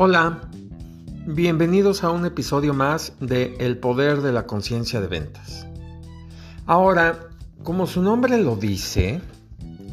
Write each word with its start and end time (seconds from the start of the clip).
Hola, 0.00 0.38
bienvenidos 1.26 2.04
a 2.04 2.12
un 2.12 2.24
episodio 2.24 2.72
más 2.72 3.14
de 3.18 3.56
El 3.58 3.78
Poder 3.78 4.20
de 4.20 4.30
la 4.30 4.46
Conciencia 4.46 5.00
de 5.00 5.08
Ventas. 5.08 5.66
Ahora, 6.66 7.30
como 7.64 7.84
su 7.88 8.00
nombre 8.00 8.40
lo 8.40 8.54
dice, 8.54 9.20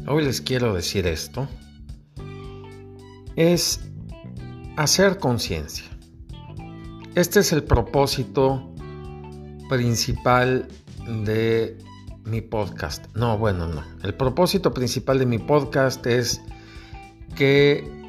hoy 0.06 0.24
les 0.24 0.40
quiero 0.40 0.72
decir 0.74 1.08
esto, 1.08 1.48
es 3.34 3.80
hacer 4.76 5.18
conciencia. 5.18 5.86
Este 7.16 7.40
es 7.40 7.52
el 7.52 7.64
propósito 7.64 8.72
principal 9.68 10.68
de 11.24 11.78
mi 12.24 12.42
podcast. 12.42 13.06
No, 13.16 13.38
bueno, 13.38 13.66
no. 13.66 13.82
El 14.04 14.14
propósito 14.14 14.72
principal 14.72 15.18
de 15.18 15.26
mi 15.26 15.40
podcast 15.40 16.06
es 16.06 16.40
que 17.34 18.05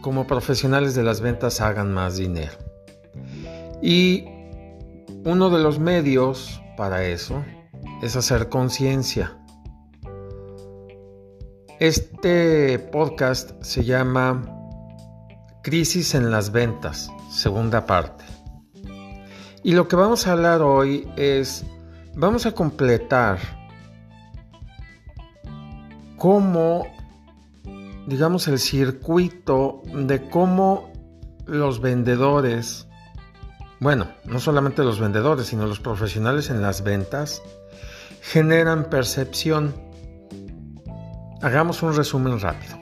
como 0.00 0.26
profesionales 0.26 0.94
de 0.94 1.02
las 1.02 1.20
ventas 1.20 1.60
hagan 1.60 1.92
más 1.92 2.16
dinero. 2.16 2.52
Y 3.82 4.24
uno 5.24 5.50
de 5.50 5.62
los 5.62 5.78
medios 5.78 6.62
para 6.76 7.04
eso 7.04 7.44
es 8.02 8.16
hacer 8.16 8.48
conciencia. 8.48 9.36
Este 11.78 12.78
podcast 12.78 13.62
se 13.62 13.84
llama 13.84 14.42
Crisis 15.62 16.14
en 16.14 16.30
las 16.30 16.52
ventas, 16.52 17.10
segunda 17.30 17.86
parte. 17.86 18.24
Y 19.62 19.72
lo 19.72 19.88
que 19.88 19.96
vamos 19.96 20.26
a 20.26 20.32
hablar 20.32 20.62
hoy 20.62 21.06
es, 21.16 21.64
vamos 22.14 22.46
a 22.46 22.52
completar 22.52 23.38
cómo 26.16 26.86
digamos, 28.06 28.48
el 28.48 28.58
circuito 28.58 29.82
de 29.92 30.28
cómo 30.28 30.90
los 31.46 31.80
vendedores, 31.80 32.86
bueno, 33.80 34.08
no 34.24 34.40
solamente 34.40 34.82
los 34.84 35.00
vendedores, 35.00 35.46
sino 35.46 35.66
los 35.66 35.80
profesionales 35.80 36.50
en 36.50 36.62
las 36.62 36.82
ventas, 36.82 37.42
generan 38.20 38.90
percepción. 38.90 39.74
Hagamos 41.42 41.82
un 41.82 41.96
resumen 41.96 42.38
rápido. 42.40 42.78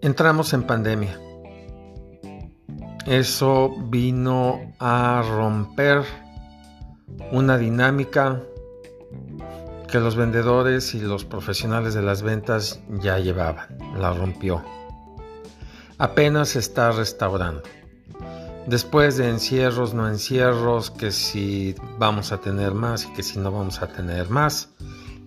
Entramos 0.00 0.52
en 0.52 0.64
pandemia. 0.64 1.18
Eso 3.06 3.74
vino 3.88 4.74
a 4.78 5.22
romper 5.22 6.02
una 7.30 7.58
dinámica 7.58 8.42
que 9.92 10.00
los 10.00 10.16
vendedores 10.16 10.94
y 10.94 11.00
los 11.00 11.26
profesionales 11.26 11.92
de 11.92 12.00
las 12.00 12.22
ventas 12.22 12.80
ya 13.02 13.18
llevaban. 13.18 13.76
La 13.98 14.14
rompió. 14.14 14.64
Apenas 15.98 16.56
está 16.56 16.92
restaurando. 16.92 17.62
Después 18.66 19.18
de 19.18 19.28
encierros, 19.28 19.92
no 19.92 20.08
encierros, 20.08 20.90
que 20.90 21.12
si 21.12 21.74
vamos 21.98 22.32
a 22.32 22.40
tener 22.40 22.72
más 22.72 23.04
y 23.04 23.12
que 23.12 23.22
si 23.22 23.38
no 23.38 23.52
vamos 23.52 23.82
a 23.82 23.88
tener 23.88 24.30
más, 24.30 24.70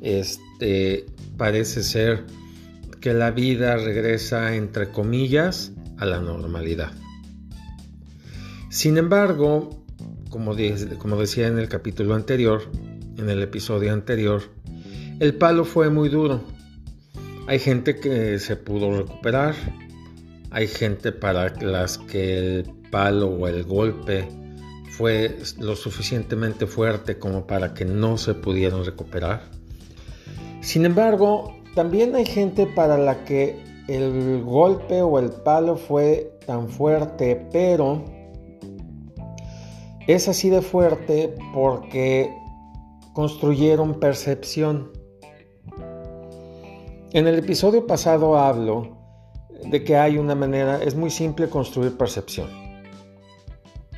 este, 0.01 1.05
parece 1.37 1.83
ser 1.83 2.25
que 3.01 3.13
la 3.13 3.29
vida 3.29 3.75
regresa, 3.77 4.55
entre 4.55 4.89
comillas, 4.89 5.73
a 5.99 6.05
la 6.05 6.19
normalidad. 6.19 6.91
Sin 8.69 8.97
embargo, 8.97 9.85
como 10.31 10.55
decía 10.55 11.47
en 11.47 11.59
el 11.59 11.69
capítulo 11.69 12.15
anterior, 12.15 12.63
en 13.17 13.29
el 13.29 13.41
episodio 13.41 13.93
anterior, 13.93 14.41
el 15.19 15.35
palo 15.35 15.65
fue 15.65 15.89
muy 15.89 16.09
duro. 16.09 16.41
Hay 17.47 17.59
gente 17.59 17.99
que 17.99 18.39
se 18.39 18.55
pudo 18.55 18.97
recuperar, 18.97 19.55
hay 20.51 20.67
gente 20.67 21.11
para 21.11 21.53
las 21.61 21.97
que 21.97 22.37
el 22.37 22.65
palo 22.91 23.27
o 23.27 23.47
el 23.47 23.63
golpe 23.63 24.27
fue 24.89 25.37
lo 25.59 25.75
suficientemente 25.75 26.65
fuerte 26.65 27.19
como 27.19 27.45
para 27.45 27.73
que 27.73 27.85
no 27.85 28.17
se 28.17 28.33
pudieran 28.33 28.85
recuperar. 28.85 29.43
Sin 30.61 30.85
embargo, 30.85 31.53
también 31.75 32.15
hay 32.15 32.25
gente 32.25 32.65
para 32.65 32.97
la 32.97 33.25
que 33.25 33.59
el 33.87 34.41
golpe 34.43 35.01
o 35.01 35.19
el 35.19 35.29
palo 35.29 35.75
fue 35.75 36.31
tan 36.47 36.69
fuerte, 36.69 37.45
pero 37.51 38.03
es 40.07 40.27
así 40.27 40.49
de 40.49 40.61
fuerte 40.61 41.35
porque 41.53 42.31
construyeron 43.15 44.01
percepción. 44.01 44.91
En 47.13 47.27
el 47.27 47.39
episodio 47.39 47.87
pasado 47.87 48.37
hablo 48.37 48.97
de 49.63 49.85
que 49.85 49.95
hay 49.95 50.17
una 50.17 50.35
manera, 50.35 50.83
es 50.83 50.95
muy 50.95 51.09
simple 51.09 51.49
construir 51.49 51.97
percepción. 51.97 52.49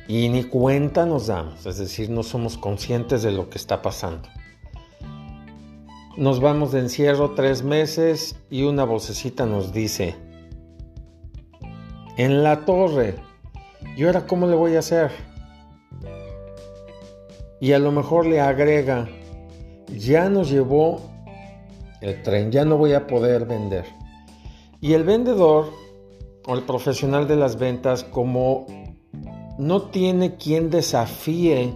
Y 0.06 0.28
ni 0.28 0.44
cuenta 0.44 1.04
nos 1.04 1.26
damos, 1.26 1.66
es 1.66 1.78
decir, 1.78 2.10
no 2.10 2.22
somos 2.22 2.56
conscientes 2.56 3.24
de 3.24 3.32
lo 3.32 3.50
que 3.50 3.58
está 3.58 3.82
pasando. 3.82 4.28
Nos 6.16 6.40
vamos 6.40 6.70
de 6.70 6.78
encierro 6.78 7.32
tres 7.34 7.64
meses 7.64 8.36
y 8.50 8.62
una 8.62 8.84
vocecita 8.84 9.46
nos 9.46 9.72
dice, 9.72 10.14
en 12.16 12.44
la 12.44 12.64
torre, 12.64 13.16
¿y 13.96 14.04
ahora 14.04 14.28
cómo 14.28 14.46
le 14.46 14.54
voy 14.54 14.76
a 14.76 14.78
hacer? 14.78 15.10
Y 17.60 17.72
a 17.72 17.78
lo 17.78 17.92
mejor 17.92 18.26
le 18.26 18.40
agrega, 18.40 19.08
ya 19.96 20.28
nos 20.28 20.50
llevó 20.50 21.00
el 22.00 22.22
tren, 22.22 22.52
ya 22.52 22.64
no 22.64 22.76
voy 22.76 22.92
a 22.92 23.06
poder 23.06 23.46
vender. 23.46 23.84
Y 24.80 24.92
el 24.92 25.04
vendedor 25.04 25.72
o 26.46 26.54
el 26.54 26.62
profesional 26.62 27.26
de 27.26 27.36
las 27.36 27.58
ventas, 27.58 28.04
como 28.04 28.66
no 29.58 29.82
tiene 29.82 30.36
quien 30.36 30.70
desafíe 30.70 31.74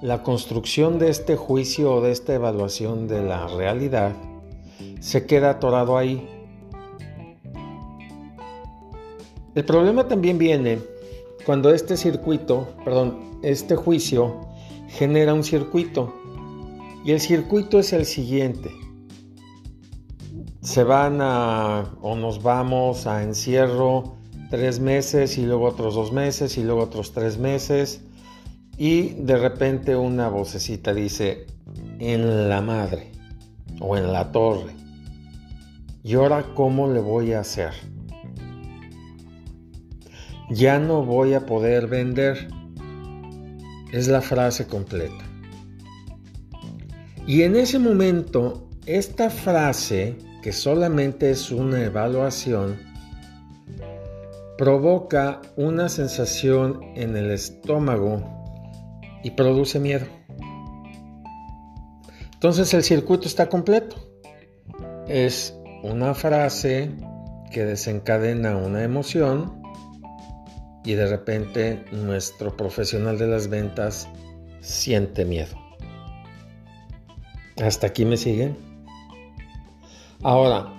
la 0.00 0.22
construcción 0.22 0.98
de 0.98 1.10
este 1.10 1.36
juicio 1.36 1.94
o 1.96 2.00
de 2.00 2.12
esta 2.12 2.34
evaluación 2.34 3.08
de 3.08 3.22
la 3.22 3.46
realidad, 3.48 4.12
se 5.00 5.26
queda 5.26 5.50
atorado 5.50 5.98
ahí. 5.98 6.26
El 9.54 9.64
problema 9.64 10.08
también 10.08 10.38
viene 10.38 10.78
cuando 11.44 11.74
este 11.74 11.96
circuito, 11.96 12.68
perdón, 12.84 13.38
este 13.42 13.76
juicio 13.76 14.47
genera 14.88 15.34
un 15.34 15.44
circuito. 15.44 16.14
Y 17.04 17.12
el 17.12 17.20
circuito 17.20 17.78
es 17.78 17.92
el 17.92 18.04
siguiente. 18.04 18.70
Se 20.60 20.82
van 20.82 21.20
a, 21.20 21.94
o 22.02 22.16
nos 22.16 22.42
vamos 22.42 23.06
a 23.06 23.22
encierro 23.22 24.16
tres 24.50 24.80
meses 24.80 25.38
y 25.38 25.46
luego 25.46 25.66
otros 25.66 25.94
dos 25.94 26.12
meses 26.12 26.58
y 26.58 26.64
luego 26.64 26.82
otros 26.82 27.12
tres 27.12 27.38
meses. 27.38 28.02
Y 28.76 29.14
de 29.14 29.36
repente 29.36 29.96
una 29.96 30.28
vocecita 30.28 30.92
dice, 30.92 31.46
en 31.98 32.48
la 32.48 32.60
madre 32.60 33.12
o 33.80 33.96
en 33.96 34.12
la 34.12 34.32
torre. 34.32 34.72
¿Y 36.02 36.14
ahora 36.14 36.54
cómo 36.54 36.88
le 36.88 37.00
voy 37.00 37.32
a 37.32 37.40
hacer? 37.40 37.72
Ya 40.50 40.78
no 40.78 41.04
voy 41.04 41.34
a 41.34 41.44
poder 41.44 41.88
vender 41.88 42.48
es 43.92 44.08
la 44.08 44.20
frase 44.20 44.66
completa. 44.66 45.24
Y 47.26 47.42
en 47.42 47.56
ese 47.56 47.78
momento, 47.78 48.68
esta 48.86 49.30
frase, 49.30 50.16
que 50.42 50.52
solamente 50.52 51.30
es 51.30 51.50
una 51.50 51.84
evaluación, 51.84 52.78
provoca 54.56 55.40
una 55.56 55.88
sensación 55.88 56.80
en 56.96 57.16
el 57.16 57.30
estómago 57.30 58.24
y 59.22 59.32
produce 59.32 59.78
miedo. 59.78 60.06
Entonces 62.32 62.72
el 62.72 62.82
circuito 62.82 63.26
está 63.26 63.48
completo. 63.48 63.96
Es 65.06 65.54
una 65.82 66.14
frase 66.14 66.90
que 67.52 67.64
desencadena 67.64 68.56
una 68.56 68.82
emoción 68.82 69.62
y 70.84 70.94
de 70.94 71.06
repente 71.06 71.84
nuestro 71.92 72.56
profesional 72.56 73.18
de 73.18 73.26
las 73.26 73.48
ventas 73.48 74.08
siente 74.60 75.24
miedo. 75.24 75.56
¿Hasta 77.62 77.88
aquí 77.88 78.04
me 78.04 78.16
siguen? 78.16 78.56
Ahora, 80.22 80.72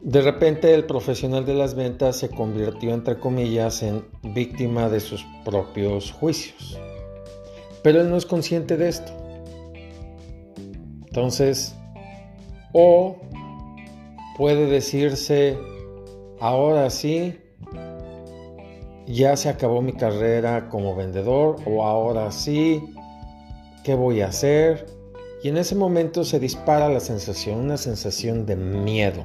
de 0.00 0.22
repente 0.22 0.74
el 0.74 0.84
profesional 0.84 1.44
de 1.44 1.54
las 1.54 1.74
ventas 1.74 2.16
se 2.16 2.30
convirtió, 2.30 2.94
entre 2.94 3.18
comillas, 3.18 3.82
en 3.82 4.04
víctima 4.22 4.88
de 4.88 5.00
sus 5.00 5.26
propios 5.44 6.12
juicios. 6.12 6.78
Pero 7.82 8.00
él 8.00 8.10
no 8.10 8.16
es 8.16 8.26
consciente 8.26 8.76
de 8.76 8.88
esto. 8.88 9.12
Entonces, 11.06 11.74
o 12.72 13.16
puede 14.36 14.66
decirse, 14.66 15.58
ahora 16.40 16.90
sí, 16.90 17.38
ya 19.08 19.36
se 19.36 19.48
acabó 19.48 19.80
mi 19.80 19.94
carrera 19.94 20.68
como 20.68 20.94
vendedor 20.94 21.56
o 21.64 21.84
ahora 21.84 22.30
sí, 22.30 22.94
¿qué 23.82 23.94
voy 23.94 24.20
a 24.20 24.28
hacer? 24.28 24.86
Y 25.42 25.48
en 25.48 25.56
ese 25.56 25.74
momento 25.74 26.24
se 26.24 26.38
dispara 26.38 26.88
la 26.88 27.00
sensación, 27.00 27.58
una 27.58 27.76
sensación 27.78 28.44
de 28.44 28.56
miedo, 28.56 29.24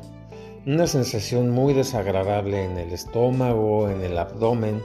una 0.65 0.87
sensación 0.87 1.49
muy 1.49 1.73
desagradable 1.73 2.63
en 2.63 2.77
el 2.77 2.93
estómago, 2.93 3.89
en 3.89 4.01
el 4.01 4.17
abdomen 4.17 4.81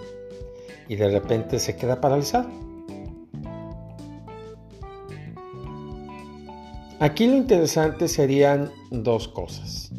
y 0.88 0.96
de 0.96 1.08
repente 1.10 1.58
se 1.60 1.76
queda 1.76 2.00
paralizado. 2.00 2.48
Aquí 6.98 7.28
lo 7.28 7.36
interesante 7.36 8.08
serían 8.08 8.72
dos 8.90 9.28
cosas. 9.28 9.92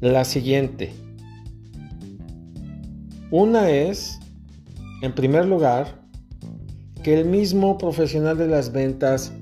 La 0.00 0.24
siguiente. 0.24 0.94
Una 3.30 3.70
es, 3.70 4.18
en 5.02 5.14
primer 5.14 5.46
lugar, 5.46 6.02
que 7.04 7.14
el 7.18 7.26
mismo 7.26 7.78
profesional 7.78 8.36
de 8.36 8.48
las 8.48 8.72
ventas 8.72 9.32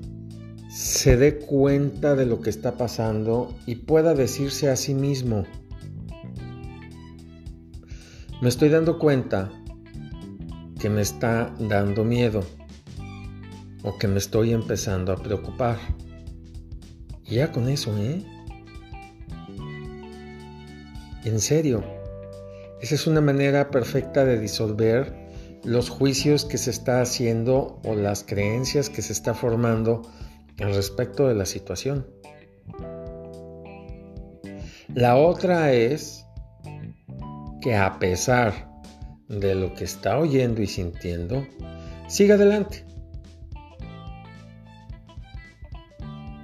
se 0.69 1.17
dé 1.17 1.39
cuenta 1.39 2.15
de 2.15 2.27
lo 2.27 2.39
que 2.39 2.51
está 2.51 2.77
pasando 2.77 3.55
y 3.65 3.75
pueda 3.75 4.13
decirse 4.13 4.69
a 4.69 4.75
sí 4.75 4.93
mismo, 4.93 5.43
me 8.41 8.47
estoy 8.47 8.69
dando 8.69 8.99
cuenta 8.99 9.51
que 10.79 10.91
me 10.91 11.01
está 11.01 11.51
dando 11.59 12.03
miedo 12.05 12.43
o 13.81 13.97
que 13.97 14.07
me 14.07 14.19
estoy 14.19 14.53
empezando 14.53 15.11
a 15.11 15.17
preocupar. 15.17 15.77
Y 17.25 17.35
ya 17.35 17.51
con 17.51 17.67
eso, 17.67 17.97
¿eh? 17.97 18.23
En 21.25 21.39
serio, 21.39 21.98
esa 22.81 22.95
es 22.95 23.07
una 23.07 23.21
manera 23.21 23.69
perfecta 23.71 24.25
de 24.25 24.39
disolver 24.39 25.13
los 25.63 25.89
juicios 25.89 26.45
que 26.45 26.57
se 26.57 26.69
está 26.69 27.01
haciendo 27.01 27.79
o 27.83 27.95
las 27.95 28.23
creencias 28.23 28.89
que 28.89 29.01
se 29.01 29.13
está 29.13 29.33
formando 29.33 30.01
al 30.59 30.73
respecto 30.73 31.27
de 31.27 31.35
la 31.35 31.45
situación. 31.45 32.07
La 34.93 35.17
otra 35.17 35.71
es 35.73 36.25
que 37.61 37.75
a 37.75 37.99
pesar 37.99 38.69
de 39.27 39.53
lo 39.53 39.73
que 39.73 39.83
está 39.83 40.17
oyendo 40.17 40.61
y 40.61 40.67
sintiendo, 40.67 41.45
siga 42.07 42.35
adelante. 42.35 42.85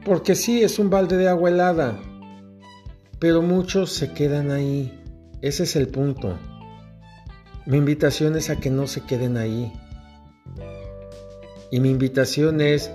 Porque 0.06 0.36
sí, 0.36 0.62
es 0.62 0.78
un 0.78 0.92
balde 0.92 1.18
de 1.18 1.28
agua 1.28 1.50
helada, 1.50 2.00
pero 3.18 3.42
muchos 3.42 3.92
se 3.92 4.14
quedan 4.14 4.52
ahí. 4.52 4.95
Ese 5.46 5.62
es 5.62 5.76
el 5.76 5.90
punto. 5.90 6.40
Mi 7.68 7.78
invitación 7.78 8.36
es 8.36 8.50
a 8.50 8.56
que 8.56 8.72
no 8.72 8.88
se 8.88 9.02
queden 9.02 9.38
ahí. 9.38 9.72
Y 11.70 11.80
mi 11.80 11.92
invitación 11.92 12.62
es 12.62 12.90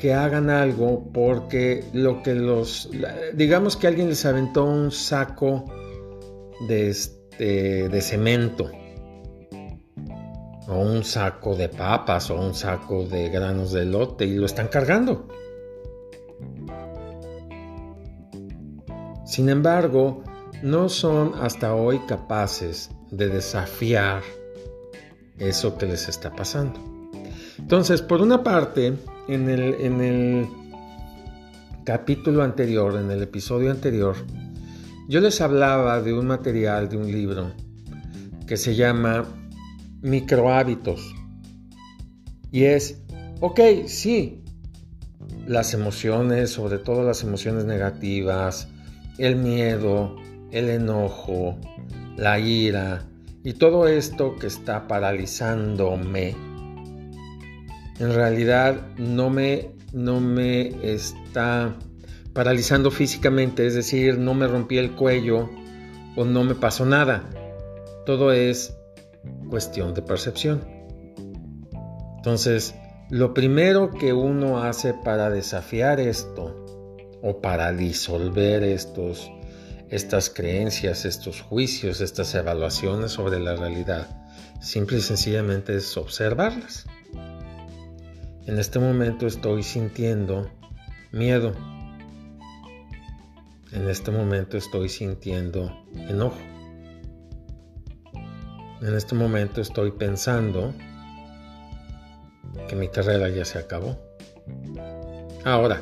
que 0.00 0.14
hagan 0.14 0.50
algo 0.50 1.10
porque 1.12 1.82
lo 1.92 2.22
que 2.22 2.36
los... 2.36 2.88
Digamos 3.32 3.76
que 3.76 3.88
alguien 3.88 4.08
les 4.08 4.24
aventó 4.24 4.64
un 4.64 4.92
saco 4.92 5.64
de, 6.68 6.90
este, 6.90 7.88
de 7.88 8.00
cemento 8.00 8.70
o 10.68 10.78
un 10.78 11.02
saco 11.02 11.56
de 11.56 11.70
papas 11.70 12.30
o 12.30 12.40
un 12.40 12.54
saco 12.54 13.04
de 13.04 13.30
granos 13.30 13.72
de 13.72 13.84
lote 13.84 14.26
y 14.26 14.36
lo 14.36 14.46
están 14.46 14.68
cargando. 14.68 15.26
Sin 19.26 19.48
embargo, 19.48 20.22
no 20.64 20.88
son 20.88 21.34
hasta 21.42 21.74
hoy 21.74 21.98
capaces 22.08 22.90
de 23.10 23.28
desafiar 23.28 24.22
eso 25.38 25.76
que 25.76 25.84
les 25.84 26.08
está 26.08 26.34
pasando. 26.34 26.80
Entonces, 27.58 28.00
por 28.00 28.22
una 28.22 28.42
parte, 28.42 28.94
en 29.28 29.50
el, 29.50 30.48
capítulo 31.84 32.42
anterior, 32.42 32.98
en 32.98 33.10
el 33.10 33.22
episodio 33.22 33.70
anterior, 33.70 34.16
yo 35.06 35.20
les 35.20 35.42
hablaba 35.42 36.00
de 36.00 36.14
un 36.14 36.26
material, 36.26 36.88
de 36.88 36.96
un 36.96 37.12
libro, 37.12 37.52
que 38.46 38.56
se 38.56 38.74
llama 38.74 39.24
Microhábitos. 40.00 41.14
Y 42.50 42.64
es, 42.64 43.02
ok, 43.40 43.60
sí, 43.86 44.42
las 45.46 45.74
emociones, 45.74 46.48
sobre 46.48 46.78
todo 46.78 47.04
las 47.04 47.22
emociones 47.22 47.66
negativas, 47.66 48.68
el 49.18 49.36
miedo, 49.36 50.23
el 50.54 50.70
enojo, 50.70 51.58
la 52.16 52.38
ira 52.38 53.04
y 53.42 53.52
todo 53.52 53.86
esto 53.86 54.36
que 54.36 54.46
está 54.46 54.88
paralizándome, 54.88 56.34
en 57.98 58.14
realidad 58.14 58.80
no 58.96 59.28
me, 59.28 59.72
no 59.92 60.20
me 60.20 60.68
está 60.82 61.76
paralizando 62.32 62.90
físicamente, 62.90 63.66
es 63.66 63.74
decir, 63.74 64.18
no 64.18 64.32
me 64.34 64.46
rompí 64.46 64.78
el 64.78 64.92
cuello 64.92 65.50
o 66.16 66.24
no 66.24 66.44
me 66.44 66.54
pasó 66.54 66.86
nada. 66.86 67.28
Todo 68.06 68.32
es 68.32 68.76
cuestión 69.50 69.92
de 69.92 70.02
percepción. 70.02 70.64
Entonces, 72.16 72.74
lo 73.10 73.34
primero 73.34 73.90
que 73.90 74.12
uno 74.12 74.62
hace 74.62 74.94
para 74.94 75.28
desafiar 75.28 76.00
esto 76.00 76.64
o 77.22 77.40
para 77.40 77.72
disolver 77.72 78.64
estos, 78.64 79.30
estas 79.94 80.28
creencias, 80.28 81.04
estos 81.04 81.40
juicios, 81.40 82.00
estas 82.00 82.34
evaluaciones 82.34 83.12
sobre 83.12 83.38
la 83.38 83.54
realidad. 83.54 84.08
Simple 84.60 84.98
y 84.98 85.00
sencillamente 85.00 85.76
es 85.76 85.96
observarlas. 85.96 86.86
En 88.46 88.58
este 88.58 88.80
momento 88.80 89.28
estoy 89.28 89.62
sintiendo 89.62 90.50
miedo. 91.12 91.54
En 93.70 93.88
este 93.88 94.10
momento 94.10 94.56
estoy 94.56 94.88
sintiendo 94.88 95.72
enojo. 96.08 96.40
En 98.82 98.96
este 98.96 99.14
momento 99.14 99.60
estoy 99.60 99.92
pensando 99.92 100.74
que 102.68 102.74
mi 102.74 102.88
carrera 102.88 103.28
ya 103.28 103.44
se 103.44 103.58
acabó. 103.58 103.96
Ahora, 105.44 105.80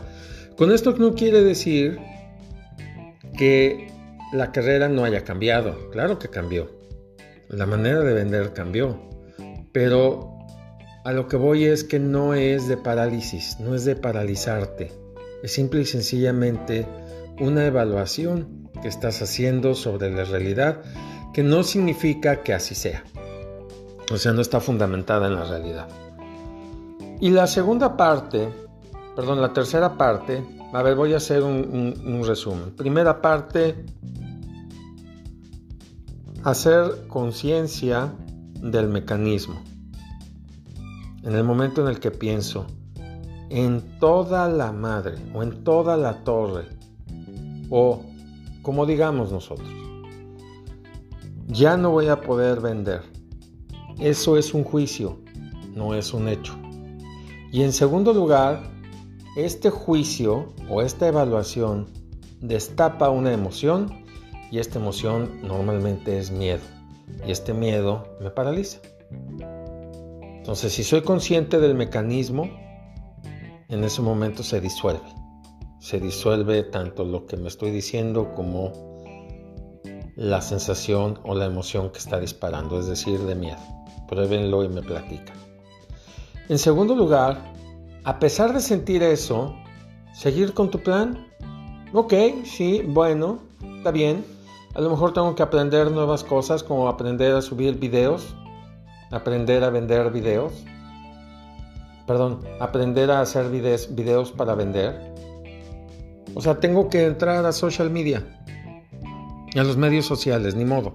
con 0.58 0.70
esto 0.70 0.94
no 0.98 1.14
quiere 1.14 1.42
decir 1.42 1.98
que 3.38 3.91
la 4.32 4.52
carrera 4.52 4.88
no 4.88 5.04
haya 5.04 5.24
cambiado. 5.24 5.90
Claro 5.90 6.18
que 6.18 6.28
cambió. 6.28 6.70
La 7.48 7.66
manera 7.66 8.00
de 8.00 8.14
vender 8.14 8.52
cambió. 8.52 8.98
Pero 9.72 10.38
a 11.04 11.12
lo 11.12 11.28
que 11.28 11.36
voy 11.36 11.64
es 11.64 11.84
que 11.84 11.98
no 11.98 12.34
es 12.34 12.68
de 12.68 12.76
parálisis, 12.76 13.60
no 13.60 13.74
es 13.74 13.84
de 13.84 13.96
paralizarte. 13.96 14.92
Es 15.42 15.52
simple 15.52 15.82
y 15.82 15.84
sencillamente 15.84 16.86
una 17.40 17.66
evaluación 17.66 18.70
que 18.80 18.88
estás 18.88 19.22
haciendo 19.22 19.74
sobre 19.74 20.10
la 20.10 20.24
realidad 20.24 20.82
que 21.34 21.42
no 21.42 21.62
significa 21.62 22.42
que 22.42 22.54
así 22.54 22.74
sea. 22.74 23.04
O 24.12 24.16
sea, 24.16 24.32
no 24.32 24.40
está 24.40 24.60
fundamentada 24.60 25.26
en 25.26 25.34
la 25.34 25.44
realidad. 25.44 25.88
Y 27.20 27.30
la 27.30 27.46
segunda 27.46 27.96
parte 27.96 28.48
perdón, 29.14 29.40
la 29.40 29.52
tercera 29.52 29.96
parte, 29.96 30.42
a 30.72 30.82
ver, 30.82 30.94
voy 30.94 31.14
a 31.14 31.18
hacer 31.18 31.42
un, 31.42 32.22
resumen. 32.24 32.74
Primera 32.76 33.20
parte, 33.20 33.84
hacer 36.44 37.06
conciencia 37.06 38.12
del 38.54 38.88
mecanismo. 38.88 39.62
En 41.22 41.34
el 41.34 41.44
momento 41.44 41.82
en 41.82 41.88
el 41.88 42.00
que 42.00 42.10
pienso 42.10 42.66
en 43.48 43.98
toda 44.00 44.48
la 44.48 44.72
madre 44.72 45.16
o 45.34 45.42
en 45.42 45.62
toda 45.62 45.96
la 45.96 46.24
torre, 46.24 46.66
o 47.70 48.02
como 48.62 48.86
digamos 48.86 49.30
nosotros, 49.30 49.68
ya 51.46 51.76
no 51.76 51.90
voy 51.90 52.08
a 52.08 52.20
poder 52.20 52.60
vender. 52.60 53.02
Eso 54.00 54.36
es 54.36 54.52
un 54.52 54.64
juicio, 54.64 55.18
no 55.74 55.94
es 55.94 56.12
un 56.12 56.28
hecho. 56.28 56.56
Y 57.52 57.62
en 57.62 57.72
segundo 57.72 58.12
lugar, 58.12 58.62
este 59.36 59.70
juicio 59.70 60.52
o 60.68 60.82
esta 60.82 61.06
evaluación 61.06 61.86
destapa 62.40 63.10
una 63.10 63.32
emoción 63.32 64.01
y 64.52 64.58
esta 64.58 64.78
emoción 64.78 65.40
normalmente 65.42 66.18
es 66.18 66.30
miedo 66.30 66.60
y 67.26 67.30
este 67.30 67.54
miedo 67.54 68.04
me 68.20 68.30
paraliza. 68.30 68.80
Entonces 70.36 70.74
si 70.74 70.84
soy 70.84 71.00
consciente 71.00 71.58
del 71.58 71.74
mecanismo, 71.74 72.50
en 73.70 73.82
ese 73.82 74.02
momento 74.02 74.42
se 74.42 74.60
disuelve. 74.60 75.00
Se 75.80 75.98
disuelve 75.98 76.64
tanto 76.64 77.02
lo 77.02 77.24
que 77.24 77.38
me 77.38 77.48
estoy 77.48 77.70
diciendo 77.70 78.34
como 78.34 78.72
la 80.16 80.42
sensación 80.42 81.18
o 81.24 81.34
la 81.34 81.46
emoción 81.46 81.90
que 81.90 81.98
está 81.98 82.20
disparando, 82.20 82.78
es 82.78 82.86
decir, 82.86 83.20
de 83.20 83.34
miedo. 83.34 83.58
Pruébenlo 84.06 84.64
y 84.64 84.68
me 84.68 84.82
platican. 84.82 85.36
En 86.50 86.58
segundo 86.58 86.94
lugar, 86.94 87.54
a 88.04 88.18
pesar 88.18 88.52
de 88.52 88.60
sentir 88.60 89.02
eso, 89.02 89.56
seguir 90.12 90.52
con 90.52 90.70
tu 90.70 90.78
plan. 90.80 91.26
Ok, 91.94 92.12
sí, 92.44 92.82
bueno, 92.86 93.38
está 93.78 93.90
bien. 93.90 94.31
A 94.74 94.80
lo 94.80 94.88
mejor 94.88 95.12
tengo 95.12 95.34
que 95.34 95.42
aprender 95.42 95.90
nuevas 95.90 96.24
cosas 96.24 96.62
como 96.62 96.88
aprender 96.88 97.34
a 97.34 97.42
subir 97.42 97.78
videos, 97.78 98.34
aprender 99.10 99.62
a 99.64 99.70
vender 99.70 100.10
videos, 100.10 100.64
perdón, 102.06 102.40
aprender 102.58 103.10
a 103.10 103.20
hacer 103.20 103.50
videos, 103.50 104.32
para 104.32 104.54
vender. 104.54 105.12
O 106.34 106.40
sea, 106.40 106.58
tengo 106.58 106.88
que 106.88 107.04
entrar 107.04 107.44
a 107.44 107.52
social 107.52 107.90
media, 107.90 108.26
a 109.54 109.62
los 109.62 109.76
medios 109.76 110.06
sociales, 110.06 110.54
ni 110.54 110.64
modo. 110.64 110.94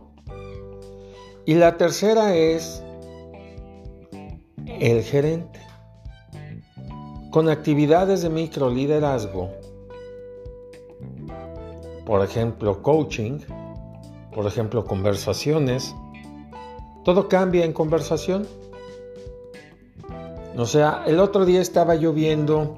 Y 1.46 1.54
la 1.54 1.78
tercera 1.78 2.36
es 2.36 2.84
el 4.66 5.04
gerente. 5.04 5.60
Con 7.30 7.48
actividades 7.48 8.24
de 8.24 8.30
microliderazgo, 8.30 9.52
por 12.06 12.24
ejemplo, 12.24 12.82
coaching, 12.82 13.40
por 14.38 14.46
ejemplo, 14.46 14.86
conversaciones, 14.86 15.96
todo 17.04 17.28
cambia 17.28 17.66
en 17.66 17.74
conversación. 17.74 18.46
O 20.56 20.68
sea, 20.68 21.04
el 21.08 21.20
otro 21.20 21.44
día 21.44 21.60
estaba 21.60 21.96
yo 21.96 22.14
viendo 22.14 22.78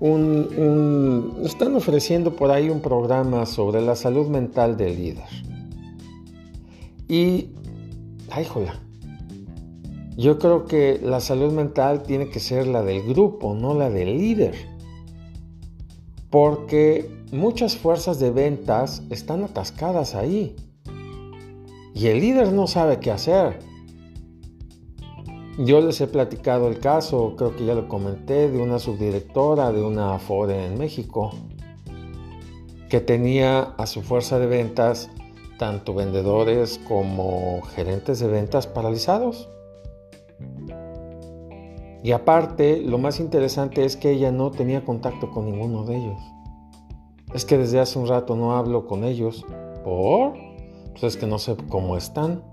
un, 0.00 1.40
están 1.44 1.74
ofreciendo 1.76 2.36
por 2.36 2.50
ahí 2.50 2.68
un 2.68 2.82
programa 2.82 3.46
sobre 3.46 3.80
la 3.80 3.96
salud 3.96 4.26
mental 4.26 4.76
del 4.76 4.96
líder. 4.96 5.24
Y, 7.08 7.48
ay, 8.30 8.44
jola, 8.44 8.78
yo 10.18 10.38
creo 10.38 10.66
que 10.66 11.00
la 11.02 11.20
salud 11.20 11.54
mental 11.54 12.02
tiene 12.02 12.28
que 12.28 12.38
ser 12.38 12.66
la 12.66 12.82
del 12.82 13.02
grupo, 13.02 13.54
no 13.54 13.72
la 13.72 13.88
del 13.88 14.18
líder. 14.18 14.56
Porque 16.28 17.10
muchas 17.32 17.78
fuerzas 17.78 18.20
de 18.20 18.30
ventas 18.30 19.02
están 19.08 19.42
atascadas 19.42 20.14
ahí. 20.14 20.54
Y 21.94 22.06
el 22.06 22.20
líder 22.20 22.52
no 22.52 22.66
sabe 22.66 22.98
qué 23.00 23.10
hacer. 23.10 23.58
Yo 25.58 25.80
les 25.80 26.00
he 26.00 26.06
platicado 26.06 26.68
el 26.68 26.80
caso, 26.80 27.34
creo 27.36 27.54
que 27.54 27.66
ya 27.66 27.74
lo 27.74 27.86
comenté, 27.88 28.50
de 28.50 28.60
una 28.60 28.78
subdirectora 28.78 29.70
de 29.70 29.82
una 29.82 30.14
Afore 30.14 30.66
en 30.66 30.78
México 30.78 31.32
que 32.88 33.00
tenía 33.00 33.60
a 33.78 33.86
su 33.86 34.02
fuerza 34.02 34.38
de 34.38 34.46
ventas 34.46 35.10
tanto 35.58 35.94
vendedores 35.94 36.80
como 36.88 37.62
gerentes 37.74 38.18
de 38.18 38.28
ventas 38.28 38.66
paralizados. 38.66 39.48
Y 42.02 42.12
aparte, 42.12 42.78
lo 42.80 42.98
más 42.98 43.20
interesante 43.20 43.84
es 43.84 43.96
que 43.96 44.10
ella 44.10 44.32
no 44.32 44.50
tenía 44.50 44.84
contacto 44.84 45.30
con 45.30 45.46
ninguno 45.46 45.84
de 45.84 45.96
ellos. 45.96 46.20
Es 47.32 47.44
que 47.44 47.56
desde 47.56 47.78
hace 47.78 47.98
un 47.98 48.08
rato 48.08 48.34
no 48.34 48.56
hablo 48.56 48.86
con 48.86 49.04
ellos. 49.04 49.46
¿Por? 49.84 50.34
Pues 50.92 51.02
es 51.04 51.16
que 51.16 51.26
no 51.26 51.38
sé 51.38 51.56
cómo 51.68 51.96
están. 51.96 52.44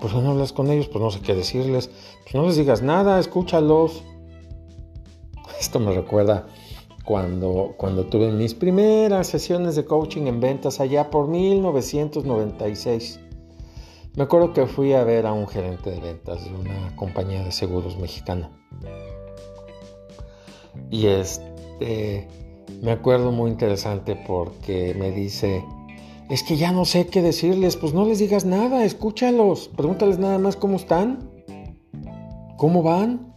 ¿Por 0.00 0.10
qué 0.10 0.18
no 0.20 0.32
hablas 0.32 0.52
con 0.52 0.70
ellos? 0.70 0.88
Pues 0.88 1.02
no 1.02 1.10
sé 1.10 1.20
qué 1.20 1.34
decirles. 1.34 1.90
Pues 2.22 2.34
no 2.34 2.46
les 2.46 2.56
digas 2.56 2.82
nada, 2.82 3.18
escúchalos. 3.18 4.04
Esto 5.58 5.80
me 5.80 5.92
recuerda 5.92 6.46
cuando, 7.04 7.74
cuando 7.76 8.04
tuve 8.06 8.30
mis 8.30 8.54
primeras 8.54 9.26
sesiones 9.28 9.76
de 9.76 9.84
coaching 9.84 10.26
en 10.26 10.40
ventas 10.40 10.80
allá 10.80 11.10
por 11.10 11.28
1996. 11.28 13.20
Me 14.16 14.24
acuerdo 14.24 14.52
que 14.52 14.66
fui 14.66 14.92
a 14.92 15.04
ver 15.04 15.26
a 15.26 15.32
un 15.32 15.48
gerente 15.48 15.90
de 15.90 16.00
ventas 16.00 16.44
de 16.44 16.54
una 16.54 16.94
compañía 16.96 17.42
de 17.42 17.50
seguros 17.50 17.96
mexicana. 17.96 18.50
Y 20.90 21.06
este, 21.06 22.28
me 22.82 22.92
acuerdo 22.92 23.32
muy 23.32 23.50
interesante 23.50 24.16
porque 24.26 24.94
me 24.98 25.10
dice, 25.10 25.64
es 26.30 26.42
que 26.42 26.56
ya 26.56 26.72
no 26.72 26.84
sé 26.84 27.06
qué 27.06 27.20
decirles, 27.22 27.76
pues 27.76 27.92
no 27.92 28.06
les 28.06 28.18
digas 28.18 28.44
nada, 28.44 28.84
escúchalos, 28.84 29.68
pregúntales 29.68 30.18
nada 30.18 30.38
más 30.38 30.56
cómo 30.56 30.76
están, 30.76 31.30
cómo 32.56 32.82
van. 32.82 33.34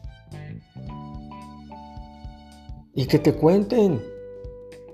Y 2.94 3.06
que 3.06 3.20
te 3.20 3.34
cuenten. 3.34 4.01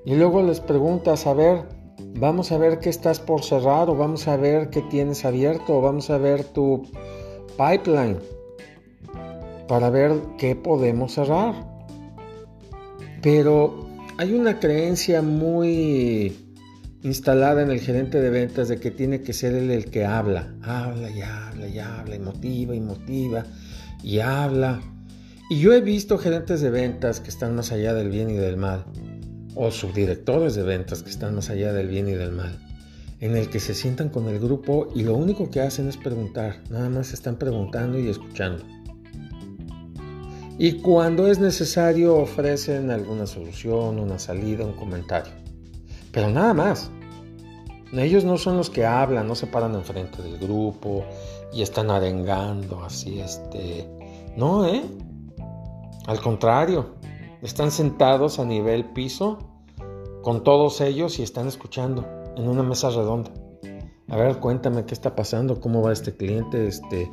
Y 0.05 0.15
luego 0.15 0.41
les 0.41 0.59
preguntas, 0.59 1.25
a 1.27 1.33
ver, 1.33 1.69
vamos 2.15 2.51
a 2.51 2.57
ver 2.57 2.79
qué 2.79 2.89
estás 2.89 3.19
por 3.19 3.43
cerrar 3.43 3.89
o 3.89 3.95
vamos 3.95 4.27
a 4.27 4.35
ver 4.35 4.69
qué 4.69 4.81
tienes 4.81 5.23
abierto 5.23 5.77
o 5.77 5.81
vamos 5.81 6.09
a 6.09 6.17
ver 6.17 6.43
tu 6.43 6.83
pipeline 7.57 8.19
para 9.67 9.89
ver 9.89 10.19
qué 10.38 10.55
podemos 10.55 11.13
cerrar. 11.13 11.53
Pero 13.21 13.88
hay 14.17 14.33
una 14.33 14.59
creencia 14.59 15.21
muy 15.21 16.42
instalada 17.03 17.62
en 17.62 17.69
el 17.69 17.81
gerente 17.81 18.22
de 18.22 18.29
ventas 18.29 18.69
de 18.69 18.79
que 18.79 18.89
tiene 18.89 19.22
que 19.22 19.33
ser 19.33 19.53
él 19.53 19.69
el 19.69 19.91
que 19.91 20.05
habla, 20.05 20.53
habla 20.62 21.10
y 21.10 21.22
habla 21.22 21.67
y 21.67 21.79
habla 21.79 22.15
y 22.15 22.19
motiva 22.19 22.75
y 22.75 22.79
motiva 22.79 23.43
y 24.01 24.19
habla. 24.19 24.81
Y 25.50 25.60
yo 25.60 25.74
he 25.74 25.81
visto 25.81 26.17
gerentes 26.17 26.62
de 26.62 26.69
ventas 26.69 27.19
que 27.19 27.29
están 27.29 27.55
más 27.55 27.74
allá 27.74 27.93
del 27.93 28.10
bien 28.10 28.29
y 28.29 28.36
del 28.36 28.55
mal, 28.55 28.86
o 29.53 29.69
subdirectores 29.69 30.55
de 30.55 30.63
ventas 30.63 31.03
que 31.03 31.10
están 31.10 31.36
más 31.36 31.50
allá 31.50 31.74
del 31.74 31.89
bien 31.89 32.07
y 32.07 32.13
del 32.13 32.31
mal, 32.31 32.57
en 33.19 33.36
el 33.36 33.50
que 33.50 33.60
se 33.60 33.74
sientan 33.74 34.07
con 34.07 34.29
el 34.29 34.39
grupo 34.39 34.89
y 34.95 35.03
lo 35.03 35.15
único 35.15 35.51
que 35.51 35.60
hacen 35.60 35.89
es 35.89 35.98
preguntar, 35.98 36.62
nada 36.69 36.89
más 36.89 37.12
están 37.12 37.36
preguntando 37.36 38.00
y 38.00 38.07
escuchando. 38.07 38.63
Y 40.57 40.74
cuando 40.81 41.27
es 41.27 41.39
necesario 41.39 42.15
ofrecen 42.15 42.91
alguna 42.91 43.25
solución, 43.25 44.00
una 44.00 44.19
salida, 44.19 44.65
un 44.65 44.74
comentario. 44.74 45.42
Pero 46.13 46.29
nada 46.29 46.53
más. 46.53 46.89
Ellos 47.91 48.24
no 48.24 48.38
son 48.38 48.58
los 48.58 48.70
que 48.70 48.86
hablan, 48.86 49.27
no 49.27 49.36
se 49.36 49.46
paran 49.46 49.75
enfrente 49.75 50.22
del 50.24 50.39
grupo 50.39 51.03
y 51.51 51.62
están 51.62 51.91
arengando 51.91 52.84
así, 52.84 53.20
este. 53.20 53.88
No, 54.36 54.65
¿eh? 54.65 54.82
Al 56.08 56.20
contrario, 56.20 56.96
están 57.41 57.72
sentados 57.72 58.39
a 58.39 58.46
nivel 58.46 58.86
piso 58.86 59.38
con 60.24 60.43
todos 60.43 60.82
ellos 60.82 61.20
y 61.20 61.24
están 61.24 61.48
escuchando 61.48 62.05
en 62.36 62.48
una 62.48 62.63
mesa 62.63 62.89
redonda. 62.89 63.32
A 64.10 64.17
ver, 64.17 64.39
cuéntame 64.39 64.86
qué 64.86 64.93
está 64.93 65.15
pasando, 65.15 65.60
cómo 65.60 65.82
va 65.82 65.93
este 65.93 66.15
cliente, 66.15 66.67
este. 66.67 67.10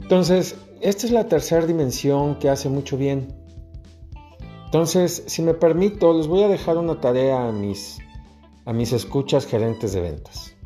Entonces, 0.00 0.56
esta 0.80 1.06
es 1.06 1.12
la 1.12 1.28
tercera 1.28 1.66
dimensión 1.66 2.36
que 2.36 2.50
hace 2.50 2.68
mucho 2.68 2.96
bien. 2.96 3.43
Entonces, 4.74 5.22
si 5.28 5.40
me 5.40 5.54
permito, 5.54 6.12
les 6.14 6.26
voy 6.26 6.42
a 6.42 6.48
dejar 6.48 6.78
una 6.78 7.00
tarea 7.00 7.46
a 7.46 7.52
mis, 7.52 8.00
a 8.64 8.72
mis 8.72 8.92
escuchas 8.92 9.46
gerentes 9.46 9.92
de 9.92 10.00
ventas. 10.00 10.56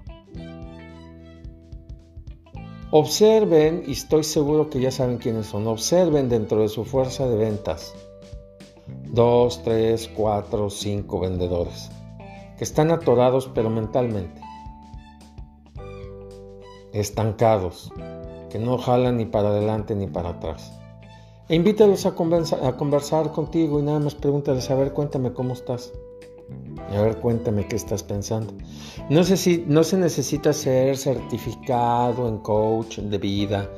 Observen, 2.91 3.83
y 3.87 3.93
estoy 3.93 4.25
seguro 4.25 4.71
que 4.71 4.81
ya 4.81 4.91
saben 4.91 5.19
quiénes 5.19 5.49
son, 5.49 5.67
observen 5.67 6.31
dentro 6.31 6.63
de 6.63 6.69
su 6.69 6.87
fuerza 6.87 7.29
de 7.29 7.37
ventas 7.37 7.95
dos, 9.13 9.63
tres, 9.63 10.09
cuatro, 10.17 10.71
cinco 10.71 11.21
vendedores 11.21 11.91
que 12.57 12.65
están 12.65 12.91
atorados 12.91 13.51
pero 13.55 13.69
mentalmente, 13.69 14.41
estancados, 16.95 17.93
que 18.49 18.59
no 18.59 18.79
jalan 18.79 19.19
ni 19.19 19.27
para 19.27 19.49
adelante 19.51 19.95
ni 19.95 20.07
para 20.07 20.31
atrás. 20.31 20.73
E 21.49 21.55
invítalos 21.55 22.05
a, 22.05 22.13
conversar 22.13 23.33
contigo 23.33 23.81
y 23.81 23.83
nada 23.83 24.01
más 24.01 24.15
pregúntales, 24.15 24.71
a 24.71 24.75
ver, 24.75 24.93
cuéntame 24.93 25.33
cómo 25.33 25.55
estás. 25.55 25.93
A 26.91 27.01
ver, 27.01 27.17
cuéntame 27.17 27.67
qué 27.67 27.77
estás 27.77 28.03
pensando. 28.03 28.53
No 29.09 29.25
sé 29.25 29.39
si 29.39 29.65
no 29.67 29.83
se 29.83 29.97
necesita 29.97 30.53
ser 30.53 30.99
certificado 30.99 32.29
en 32.29 32.39
coach 32.39 32.99
de 32.99 33.17
vida 33.17 33.71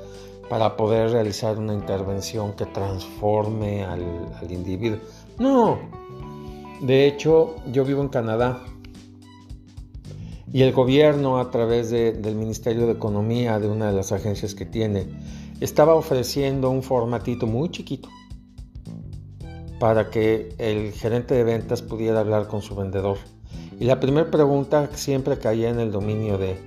para 0.49 0.77
poder 0.77 1.13
realizar 1.13 1.59
una 1.59 1.73
intervención 1.73 2.55
que 2.55 2.67
transforme 2.67 3.85
al, 3.85 4.03
individuo. 4.51 4.99
No. 5.39 5.79
De 6.81 7.07
hecho, 7.07 7.55
yo 7.71 7.85
vivo 7.85 8.03
en 8.03 8.09
Canadá 8.09 8.65
y 10.53 10.63
el 10.63 10.73
gobierno 10.73 11.39
a 11.39 11.53
través 11.53 11.91
del 11.91 12.35
Ministerio 12.35 12.87
de 12.87 12.93
Economía, 12.93 13.61
de 13.61 13.69
una 13.69 13.91
de 13.91 13.97
las 13.97 14.11
agencias 14.11 14.57
que 14.57 14.65
tiene, 14.67 15.07
estaba 15.61 15.95
ofreciendo 15.95 16.71
un 16.71 16.83
formatito 16.83 17.47
muy 17.47 17.71
chiquito 17.71 18.09
para 19.79 20.11
que 20.11 20.55
el 20.59 20.93
gerente 20.93 21.35
de 21.35 21.45
ventas 21.45 21.83
pudiera 21.83 22.21
hablar 22.21 22.49
con 22.49 22.63
su 22.63 22.75
vendedor. 22.75 23.19
Y 23.79 23.85
la 23.85 23.99
primera 23.99 24.31
pregunta 24.31 24.91
siempre 24.93 25.39
caía 25.39 25.71
en 25.71 25.81
el 25.81 25.91
dominio 25.91 26.37
de, 26.37 26.59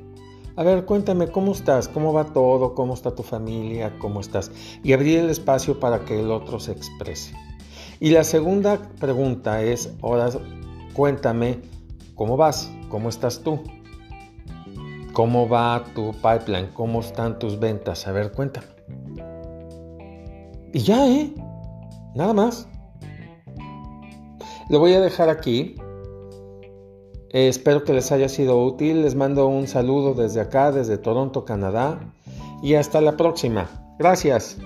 a 0.55 0.63
ver, 0.63 0.85
cuéntame 0.85 1.27
cómo 1.27 1.51
estás, 1.51 1.87
cómo 1.87 2.11
va 2.11 2.33
todo, 2.33 2.73
cómo 2.73 2.95
está 2.95 3.13
tu 3.13 3.21
familia, 3.21 3.97
cómo 3.99 4.19
estás. 4.19 4.51
Y 4.83 4.93
abrir 4.93 5.19
el 5.19 5.29
espacio 5.29 5.79
para 5.79 6.05
que 6.05 6.19
el 6.19 6.31
otro 6.31 6.59
se 6.59 6.71
exprese. 6.71 7.35
Y 7.99 8.09
la 8.09 8.23
segunda 8.23 8.81
pregunta 8.99 9.61
es, 9.61 9.93
ahora 10.01 10.29
cuéntame 10.93 11.61
cómo 12.15 12.35
vas, 12.35 12.71
cómo 12.89 13.09
estás 13.09 13.41
tú, 13.41 13.61
cómo 15.13 15.47
va 15.47 15.85
tu 15.93 16.11
pipeline, 16.13 16.69
cómo 16.73 16.99
están 16.99 17.37
tus 17.37 17.59
ventas. 17.59 18.07
A 18.07 18.11
ver, 18.11 18.31
cuéntame. 18.31 18.67
Y 20.73 20.79
ya, 20.79 21.07
¿eh? 21.07 21.31
Nada 22.15 22.33
más. 22.33 22.67
Lo 24.69 24.79
voy 24.79 24.93
a 24.93 25.01
dejar 25.01 25.29
aquí. 25.29 25.75
Eh, 27.29 27.47
espero 27.47 27.83
que 27.83 27.93
les 27.93 28.11
haya 28.11 28.27
sido 28.27 28.63
útil. 28.63 29.03
Les 29.03 29.13
mando 29.13 29.47
un 29.47 29.67
saludo 29.67 30.15
desde 30.15 30.41
acá, 30.41 30.71
desde 30.71 30.97
Toronto, 30.97 31.45
Canadá. 31.45 31.99
Y 32.63 32.73
hasta 32.73 33.01
la 33.01 33.15
próxima. 33.17 33.69
Gracias. 33.99 34.57